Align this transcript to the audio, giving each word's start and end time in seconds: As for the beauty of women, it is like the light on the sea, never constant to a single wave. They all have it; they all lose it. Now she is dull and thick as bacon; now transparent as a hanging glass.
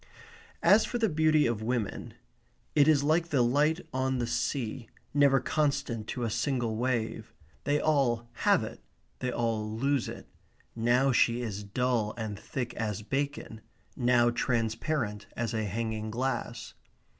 As 0.63 0.83
for 0.83 0.97
the 0.97 1.09
beauty 1.09 1.45
of 1.45 1.61
women, 1.61 2.15
it 2.73 2.87
is 2.87 3.03
like 3.03 3.27
the 3.29 3.43
light 3.43 3.81
on 3.93 4.17
the 4.17 4.25
sea, 4.25 4.89
never 5.13 5.39
constant 5.39 6.07
to 6.07 6.23
a 6.23 6.29
single 6.31 6.75
wave. 6.75 7.35
They 7.65 7.79
all 7.79 8.27
have 8.33 8.63
it; 8.63 8.81
they 9.19 9.31
all 9.31 9.71
lose 9.71 10.09
it. 10.09 10.27
Now 10.75 11.11
she 11.11 11.43
is 11.43 11.63
dull 11.63 12.15
and 12.17 12.39
thick 12.39 12.73
as 12.73 13.03
bacon; 13.03 13.61
now 13.95 14.31
transparent 14.31 15.27
as 15.37 15.53
a 15.53 15.65
hanging 15.65 16.09
glass. 16.09 16.73